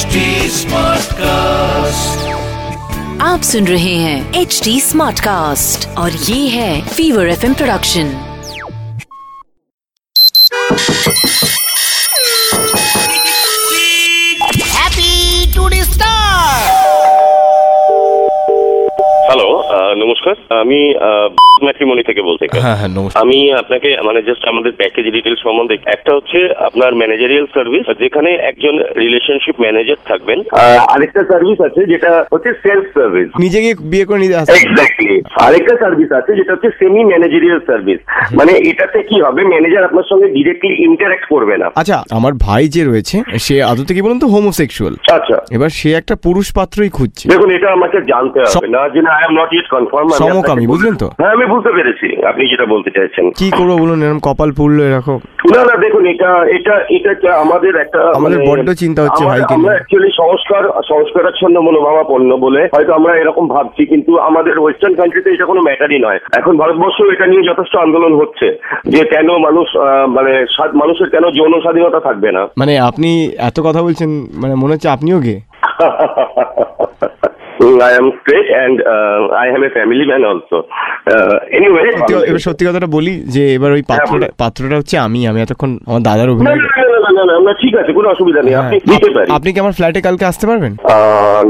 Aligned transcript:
HD 0.00 0.20
cast 1.12 2.28
आप 3.22 3.42
सुन 3.42 3.66
रहे 3.66 3.94
हैं 3.94 4.34
एच 4.34 4.60
डी 4.64 4.80
स्मार्ट 4.80 5.20
कास्ट 5.20 5.88
और 5.88 6.12
ये 6.12 6.48
है 6.48 6.88
फीवर 6.88 7.28
एफएम 7.28 7.54
प्रोडक्शन 7.54 8.29
নমস্কার। 20.02 20.34
আমি 20.62 20.78
ম্যাট্রিমনি 21.64 22.02
থেকে 22.08 22.22
বলছি। 22.28 22.44
হ্যাঁ 22.64 22.76
হ্যাঁ 22.80 22.92
নমস্কার। 22.98 23.20
আমি 23.22 23.38
আপনাকে 23.60 23.88
মানে 24.08 24.20
জাস্ট 24.28 24.44
আমাদের 24.52 24.72
প্যাকেজ 24.80 25.04
ডিটেলস 25.16 25.40
সম্বন্ধে 25.46 25.74
একটা 25.94 26.10
হচ্ছে 26.16 26.38
আপনার 26.68 26.92
ম্যানেজারিয়াল 27.00 27.46
সার্ভিস 27.54 27.84
যেখানে 28.04 28.30
একজন 28.50 28.74
রিলেশনশিপ 29.02 29.56
ম্যানেজার 29.64 29.98
থাকবেন। 30.10 30.38
আরেকটা 30.94 31.22
সার্ভিস 31.30 31.58
আছে 31.68 31.80
যেটা 31.92 32.10
হচ্ছে 32.32 32.50
সেলফ 32.64 32.86
সার্ভিস 32.96 33.28
নিজেকে 33.44 33.70
বিয়ে 33.90 34.06
করে 34.08 34.20
নিতে 34.22 34.36
এক্স্যাক্টলি 34.38 35.16
আরেকটা 35.46 35.74
সার্ভিস 35.82 36.10
আছে 36.18 36.30
যেটা 36.38 36.52
হচ্ছে 36.54 36.70
সেমি 36.78 37.02
ম্যানেজারিয়াল 37.10 37.60
সার্ভিস 37.68 38.00
মানে 38.38 38.52
এটাতে 38.70 38.98
কি 39.10 39.16
হবে 39.26 39.40
ম্যানেজার 39.52 39.88
আপনার 39.88 40.08
সঙ্গে 40.10 40.28
ডিরেক্টলি 40.36 40.72
ইন্টারঅ্যাক্ট 40.88 41.26
করবে 41.32 41.54
না। 41.62 41.68
আচ্ছা 41.80 41.96
আমার 42.18 42.32
ভাই 42.46 42.64
যে 42.74 42.82
রয়েছে 42.84 43.16
সে 43.46 43.56
আদতে 43.70 43.92
কি 43.94 44.00
বলুন 44.06 44.18
তো 44.24 44.28
হোমোসেক্সুয়াল 44.34 44.94
আচ্ছা। 45.18 45.36
এবার 45.56 45.70
সে 45.78 45.88
একটা 46.00 46.14
পুরুষ 46.26 46.46
পাত্রই 46.58 46.92
খুঁজছে। 46.98 47.24
দেখুন 47.32 47.50
এটা 47.56 47.68
আমাকে 47.76 47.98
জানতে 48.12 48.38
হবে। 48.40 48.68
না 48.76 48.82
যে 48.94 49.00
আই 49.16 49.22
এম 49.28 49.34
নট 49.40 49.50
কনফার্ম 49.70 50.08
সমকামী, 50.08 50.66
বুঝলেন 50.66 50.94
তো? 50.94 51.06
হ্যাঁ 51.18 51.30
আমি 51.30 51.46
বুঝতে 51.46 51.70
পেরেছি। 51.72 52.26
আপনি 52.26 52.50
যেটা 52.50 52.66
বলতে 52.66 52.90
চাইছেন। 52.90 53.30
কি 53.30 53.50
করব 53.50 53.76
বলুন 53.78 54.02
এরকম 54.02 54.18
কপাল 54.18 54.52
পুড়লো 54.52 54.84
এরকম? 54.84 55.18
না 55.54 55.64
না 55.64 55.76
দেখুন 55.76 56.06
এটা 56.06 56.44
এটা 56.48 56.80
এটা 56.90 57.36
আমাদের 57.36 57.76
একটা 57.76 58.12
আমাদের 58.16 58.38
মানে- 58.38 58.50
বড্ড 58.50 58.70
চিন্তা 58.70 59.02
হচ্ছে 59.02 59.24
ভাইকে 59.24 59.54
আমরা। 59.54 59.70
অ্যাকচুয়ালি 59.70 60.10
সংস্কার 60.16 60.64
সংস্কারাচ্ছন্ন 60.88 61.60
মনোভাবাপন্ন 61.60 62.36
বলে 62.36 62.68
হয়তো 62.76 62.92
আমরা 62.94 63.16
এরকম 63.16 63.48
ভাবছি 63.48 63.86
কিন্তু 63.86 64.18
আমাদের 64.18 64.58
ওয়েস্টার্ন 64.58 64.94
কান্ট্রিতে 64.94 65.30
এটা 65.30 65.44
কোনো 65.44 65.60
ম্যাটারই 65.60 65.98
নয়। 65.98 66.18
এখন 66.36 66.56
ভারতবর্ষ 66.56 67.12
এটা 67.12 67.26
নিয়ে 67.26 67.42
যথেষ্ট 67.42 67.76
আন্দোলন 67.76 68.14
হচ্ছে 68.14 68.58
যে 68.84 69.04
কেন 69.04 69.38
মানুষ 69.38 69.68
মানে 70.08 70.46
মানুষের 70.74 71.10
কেন 71.10 71.30
যৌন 71.30 71.60
স্বাধীনতা 71.60 72.00
থাকবে 72.00 72.32
না? 72.32 72.48
মানে 72.58 72.78
আপনি 72.78 73.30
এত 73.38 73.60
কথা 73.60 73.82
বলছেন 73.82 74.08
মানে 74.34 74.54
মনে 74.54 74.72
হচ্ছে 74.72 74.88
আপনিও 74.88 75.20
গে। 75.20 75.40
I 77.88 77.92
am 78.00 78.06
straight 78.20 78.48
and 78.62 78.76
uh, 78.94 79.20
I 79.44 79.46
have 79.54 79.62
a 79.68 79.70
family 79.78 80.04
man 80.10 80.22
also. 80.30 80.56
Uh, 81.12 81.36
anyway, 81.58 81.84
এবার 82.30 82.42
সত্যি 82.48 82.64
কথাটা 82.68 82.88
বলি 82.96 83.14
যে 83.34 83.42
এবার 83.56 83.70
ওই 83.76 83.82
পাত্রটা 83.90 84.26
পাত্রটা 84.42 84.76
হচ্ছে 84.80 84.96
আমি। 85.06 85.20
আমি 85.30 85.38
এতক্ষণ 85.44 85.70
আমার 85.88 86.02
দাদার 86.08 86.28
অভিনয় 86.34 86.56
না 86.56 86.86
না 86.94 86.98
না, 87.06 87.10
না 87.18 87.24
না 87.30 87.36
না 87.46 87.52
ঠিক 87.62 87.74
আছে 87.80 87.90
কোনো 87.98 88.08
অসুবিধা 88.14 88.40
নেই। 88.42 88.54
আপনি 88.62 88.76
হ্যাঁ, 88.90 89.26
আপনি 89.36 89.48
কি 89.54 89.58
আমার 89.64 89.74
ফ্ল্যাটে 89.78 90.00
কালকে 90.06 90.24
আসতে 90.30 90.44
পারবেন? 90.50 90.72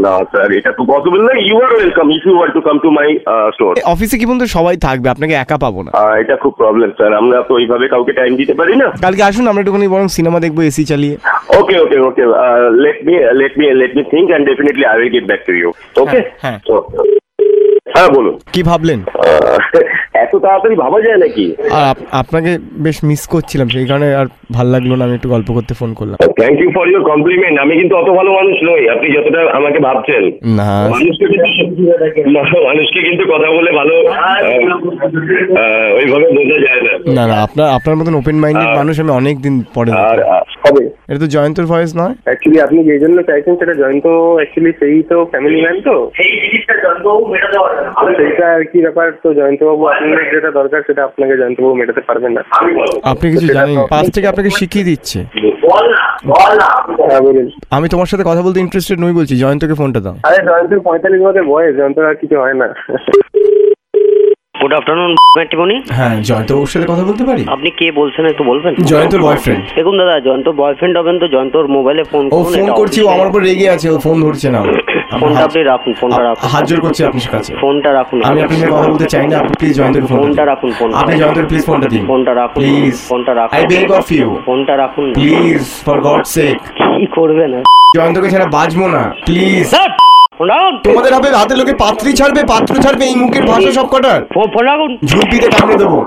না 0.05 0.15
স্যার 0.33 0.49
এটা 0.59 0.71
তো 0.79 0.83
পসিবল 0.93 1.21
না। 1.29 1.33
You 1.47 1.57
are 1.67 1.73
welcome 1.77 2.07
if 2.17 2.23
you 2.27 2.35
want 2.39 2.53
to 2.57 2.63
come 2.69 2.77
to 2.85 2.89
my 2.99 3.09
store 3.55 3.73
অফিসে 3.95 4.17
কি 4.21 4.27
বলতো 4.31 4.45
সবাই 4.57 4.77
থাকবে 4.87 5.09
আপনাকে 5.15 5.35
একা 5.43 5.57
পাবো 5.65 5.81
না। 5.87 5.91
এটা 6.23 6.35
খুব 6.43 6.53
প্রবলেম 6.63 6.91
স্যার 6.99 7.11
আমরা 7.21 7.39
তো 7.49 7.53
ওইভাবে 7.59 7.87
কাউকে 7.95 8.13
টাইম 8.21 8.33
দিতে 8.41 8.55
পারি 8.61 8.75
না। 8.83 8.87
কালকে 9.05 9.23
আসুন 9.29 9.45
আমরা 9.51 9.63
একটুখানি 9.63 9.87
বরং 9.95 10.07
সিনেমা 10.17 10.39
দেখব 10.45 10.59
এসি 10.71 10.83
চালিয়ে। 10.93 11.15
Okay 11.59 11.79
okay 11.81 11.99
okay 12.01 12.23
let 12.83 13.05
me 13.05 13.13
let 13.35 13.59
me 13.59 13.75
let 13.75 13.97
me 13.97 14.03
think 14.03 14.29
and 14.29 14.49
definitely 14.49 14.85
I 14.85 14.99
will 14.99 15.11
get 15.11 15.25
back 15.25 15.41
to 15.47 15.53
you 15.53 15.73
okay 15.97 16.23
হ্যাঁ, 16.41 16.59
হ্যাঁ। 17.95 18.09
বলুন। 18.15 18.39
কি 18.53 18.63
ভাবলেন? 18.63 19.01
আহ, 19.01 19.81
এত 20.15 20.37
তাড়াতাড়ি 20.37 20.77
ভাবা 20.77 21.01
যায় 21.01 21.17
নাকি? 21.17 21.55
আর 21.71 21.83
আপ- 21.85 22.05
আপনাকে 22.13 22.59
বেশ 22.73 23.05
মিস 23.05 23.27
করছিলাম 23.27 23.69
সেই 23.69 23.87
কারণে 23.87 24.15
আর 24.15 24.27
ভালো 24.53 24.71
লাগল 24.71 24.95
না 24.95 25.05
আমি 25.05 25.15
একটু 25.15 25.29
গল্প 25.29 25.53
করতে 25.53 25.75
ফোন 25.75 25.95
করলাম। 25.95 26.17
Thank 26.17 26.61
you 26.61 26.71
for 26.71 26.89
your 26.89 27.03
compliment 27.03 27.61
আমি 27.61 27.75
কিন্তু 27.77 27.97
অত 27.97 28.11
ভালো 28.11 28.33
মানুষ 28.33 28.57
নই 28.63 28.89
আপনি 28.89 29.13
যতটা 29.13 29.51
আমাকে 29.57 29.79
ভাবছেন। 29.79 30.23
না। 30.57 30.89
মানুষকে 30.89 31.27
কিন্তু 31.27 32.31
না, 32.31 32.43
মানুষকে 32.43 33.01
কিন্তু 33.03 33.25
কথা 33.25 33.51
বলে 33.51 33.73
ভালো 33.73 33.95
আহ, 34.09 34.21
আহ, 34.23 35.95
ওইভাবে 35.95 36.27
বোঝা 36.33 36.59
যায় 36.59 36.83
না। 36.83 36.93
না 37.15 37.27
না 37.27 37.43
আপনার 37.43 37.69
আপনার 37.69 37.97
মতন 37.97 38.15
ওপেন 38.15 38.37
মাইন্ডেড 38.37 38.77
মানুষ 38.77 39.01
আমি 39.01 39.11
অনেক 39.11 39.43
দিন 39.43 39.65
পরে 39.75 39.93
আর 39.93 40.17
দেখলাম। 40.17 40.37
আহ, 40.37 40.43
হবে। 40.65 40.85
এটা 41.09 41.19
তো 41.19 41.27
জয়ন্তর 41.27 41.67
ভয়েস 41.67 41.93
নয়? 41.97 42.15
অ্যাকচুয়ালি 42.25 42.61
আপনি 42.61 42.79
যে 42.85 42.99
জন্য 42.99 43.23
চাইছেন 43.23 43.55
সেটা 43.57 43.75
জয়ন্ত 43.75 44.07
অ্যাকচুয়ালি 44.39 44.73
সেই 44.81 45.03
তো 45.03 45.17
ফ্যামিলি 45.25 45.59
ম্যান 45.63 45.81
তো। 45.81 45.95
সেইটা 48.19 48.47
আর 48.55 48.65
কি 48.65 48.79
ব্যাপার? 48.83 49.13
তো 49.23 49.29
জয়ন্তবাবু 49.35 49.87
আপনার 49.87 50.31
যেটা 50.35 50.51
দরকার 50.51 50.81
সেটা 50.87 51.05
আপনাকে 51.05 51.37
জয়ন্তবাবু 51.37 51.75
মেটাতে 51.75 52.01
পারবেন 52.01 52.33
না। 52.33 52.43
আপনি 53.03 53.27
কিছু 53.31 53.47
জানেন? 53.47 53.77
না। 53.79 53.87
পাশ 53.87 54.07
থেকে 54.15 54.27
আপনাকে 54.29 54.51
শিখিয়ে 54.51 54.85
দিচ্ছে। 54.85 55.19
হ্যাঁ 56.99 57.21
আমি 57.71 57.89
তোমার 57.89 58.07
সাথে 58.07 58.25
কথা 58.27 58.43
বলতে 58.43 58.59
ইন্টারেস্টেড 58.61 58.99
নই 59.01 59.13
বলছি 59.13 59.35
জয়ন্তকে 59.37 59.75
ফোনটা 59.75 60.01
দাও। 60.01 60.17
আরে 60.23 60.39
জয়ন্তের 60.49 60.81
পঁয়তাল্লিশ 60.81 61.21
বছর 61.23 61.45
বয়স 61.45 61.77
জয়ন্তর 61.77 62.05
আর 62.05 62.15
কিছু 62.15 62.37
হয় 62.43 62.55
না। 62.55 62.69
গুড 64.61 64.73
আফটারনুন 64.79 65.13
ম্যাট্রিমনি 65.39 65.77
হ্যাঁ 65.99 66.15
জয়ন্তবাবুর 66.29 66.71
সাথে 66.73 66.87
কথা 66.87 67.05
বলতে 67.05 67.25
পারি? 67.25 67.43
আপনি 67.55 67.69
কে 67.79 67.87
বলছেন 68.01 68.25
একটু 68.27 68.43
বলবেন? 68.45 68.73
জয়ন্তর 68.91 69.21
বয়ফ্রেন্ড 69.27 69.63
দেখুন 69.77 69.95
দাদা 70.01 70.15
জয়ন্তর 70.27 70.55
বয়ফ্রেন্ড 70.61 70.95
হবেন 70.99 71.17
তো 71.23 71.27
জয়ন্তর 71.35 71.65
মোবাইলে 71.77 72.03
ফোন 72.11 72.25
ও 72.29 72.39
ফোন 72.51 72.69
করছি 72.81 72.99
ও 73.03 73.09
আমার 73.15 73.27
উপর 73.31 73.41
রেগে 73.49 73.67
আছে 73.75 73.87
ও 73.91 73.97
ফোন 73.99 74.17
ধরছে 74.25 74.49
না 74.51 74.61
ফোনটা 75.21 75.43
আপনি 75.49 75.61
রাখুন 75.65 75.93
ফোনটা 76.01 76.23
রাখুন। 76.23 76.47
হাত 76.53 76.65
জোর 76.69 76.81
করছি 76.81 77.01
আপনার 77.05 77.29
কাছে। 77.35 77.51
ফোনটা 77.63 77.91
রাখুন 77.99 78.19
আমি 78.29 78.39
আপনার 78.45 78.59
সাথে 78.61 78.73
কথা 78.75 78.89
বলতে 78.93 79.07
চাই 79.15 79.25
না 79.31 79.37
আপনি 79.39 79.55
প্লিজ 79.61 79.73
জয়ন্তকে 79.79 80.07
ফোন 80.07 80.19
ফোনটা 80.21 80.45
রাখুন 80.45 80.71
ফোনটা 80.79 80.97
আপনি 81.03 81.15
জয়ন্তর 81.21 81.45
প্লিজ 81.51 81.63
ফোনটা 81.69 81.89
দিন। 81.95 82.03
ফোনটা 82.07 82.33
রাখুন 82.35 82.61
প্লিজ 82.61 82.95
ফোনটা 83.11 83.33
রাখুন। 83.35 83.55
আই 83.57 83.63
বেগ 83.73 83.89
অফ 83.93 84.07
ইউ 84.13 84.29
ফোনটা 84.47 84.75
রাখুন। 84.77 85.05
প্লিজ 85.19 85.63
ফর 85.87 85.99
গড 86.01 86.23
সেক 86.35 86.59
কি 86.91 87.05
করবেন? 87.17 87.53
জয়ন্তকে 87.97 88.29
ছাড়া 88.31 88.47
বাজবো 88.57 88.85
না। 88.89 89.03
প্লিজ 89.27 89.67
স্যার 90.41 90.73
তোমাদের 90.87 91.13
হবে 91.17 91.29
হাতে 91.41 91.55
লোকে 91.61 91.75
পাত্রী 91.85 92.11
ছাড়বে 92.21 92.43
পাত্র 92.53 92.73
ছাড়বে 92.85 93.05
এই 93.11 93.17
মুখের 93.23 93.45
ভাষা 93.51 93.71
সব 93.79 93.87
কটার? 93.95 94.21
ফোন 94.35 94.47
ফোন 94.55 94.67
কামড়ে 95.55 95.77
দেবো। 95.83 95.99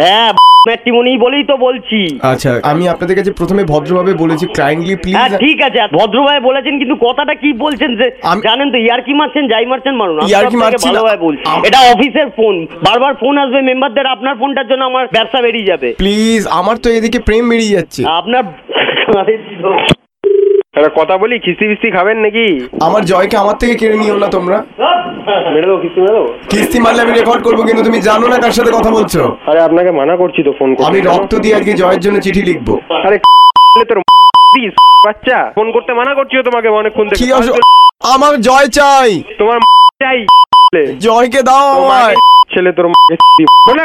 হ্যাঁ 0.00 0.30
ম্যাট্রিমনি 0.68 1.12
বলেই 1.24 1.44
তো 1.50 1.54
বলছি। 1.66 1.98
আচ্ছা 2.32 2.50
আমি 2.70 2.84
আপনাদের 2.92 3.16
কাছে 3.18 3.30
প্রথমে 3.40 3.62
ভদ্রভাবে 3.72 4.12
বলেছি 4.22 4.44
কাইন্ডলি 4.60 4.94
হ্যাঁ 5.16 5.30
ঠিক 5.44 5.58
আছে। 5.68 5.78
ভদ্রভাবে 5.98 6.40
বলেছেন 6.48 6.74
কিন্তু 6.80 6.96
কথাটা 7.06 7.34
কি 7.42 7.50
বলছেন 7.64 7.90
যে 8.00 8.06
জানেন 8.46 8.68
তো 8.74 8.78
ইয়ারকি 8.86 9.12
মারছেন 9.20 9.44
যাই 9.52 9.66
মারছেন 9.70 9.94
মারুন। 10.00 10.16
ইয়ার্কি। 10.30 10.56
ভালোভাবে 10.86 11.18
বলছি। 11.26 11.44
এটা 11.68 11.80
অফিসের 11.92 12.28
ফোন। 12.38 12.54
বারবার 12.86 13.12
ফোন 13.22 13.34
আসবে 13.44 13.60
মেম্বারদের 13.70 14.06
আপনার 14.14 14.34
ফোনটার 14.40 14.68
জন্য 14.70 14.82
আমার 14.90 15.04
ব্যবসা 15.16 15.38
বেরিয়ে 15.46 15.70
যাবে। 15.70 15.88
প্লিজ 16.02 16.42
আমার 16.60 16.76
তো 16.84 16.88
এদিকে 16.98 17.18
প্রেম 17.28 17.44
বেরিয়ে 17.50 17.74
যাচ্ছে। 17.76 18.00
আপনার 18.20 18.42
একটা 20.74 20.90
কথা 20.96 21.14
বলি 21.18 21.34
খিস্তি 21.38 21.64
ফিস্তি 21.68 21.88
খাবেন 21.90 22.16
নাকি? 22.18 22.46
আমার 22.82 23.02
জয়কে 23.04 23.36
আমার 23.36 23.56
থেকে 23.58 23.74
কেড়ে 23.74 23.96
নিও 23.98 24.16
না 24.18 24.28
তোমরা। 24.28 24.58
মেরে 25.52 25.66
দেবো 25.66 25.78
খিস্তি 25.82 26.00
মেরে 26.00 26.14
দেবো 26.14 26.28
কিস্তি 26.50 26.78
মারলে 26.80 27.00
আমি 27.02 27.12
রেকর্ড 27.12 27.42
করব 27.44 27.58
কিন্তু 27.66 27.82
তুমি 27.84 27.98
জানো 28.00 28.26
না 28.28 28.36
কার 28.38 28.52
সাথে 28.52 28.70
কথা 28.72 28.90
বলছো। 28.90 29.20
আরে 29.46 29.60
আপনাকে 29.60 29.90
মানা 29.90 30.14
করছি 30.16 30.40
তো 30.42 30.52
ফোন 30.58 30.68
করতে। 30.74 30.88
আমি 30.88 30.98
রক্ত 31.00 31.32
দিয়ে 31.34 31.54
আজকে 31.54 31.72
জয়ের 31.72 32.00
জন্য 32.00 32.16
চিঠি 32.20 32.42
লিখব। 32.42 32.68
আরে 33.06 33.16
তোর 33.88 33.98
বাচ্চা। 35.06 35.38
ফোন 35.54 35.68
করতে 35.72 35.92
মানা 35.94 36.12
করছি 36.14 36.34
তোমাকে 36.44 36.68
অনেকক্ষণ 36.70 37.06
থেকে 37.08 37.24
আমার 38.14 38.34
জয় 38.40 38.68
চাই। 38.68 39.10
তোমার 39.38 39.58
চাই। 40.02 40.18
জয়কে 40.98 41.40
দাও 41.42 41.66
আমায়। 41.78 42.14
ছেলে 42.54 42.70
তোর 42.72 42.86
বলে 43.68 43.84